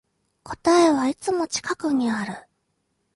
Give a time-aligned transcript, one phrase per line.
[0.43, 2.33] 答えはいつも近くにある